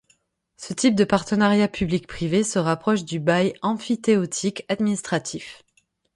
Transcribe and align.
Ce 0.57 0.73
type 0.73 0.95
de 0.95 1.03
partenariat 1.03 1.67
public-privé 1.67 2.43
se 2.43 2.57
rapproche 2.57 3.03
du 3.05 3.19
bail 3.19 3.53
emphytéotique 3.61 4.63
administratif. 4.67 5.63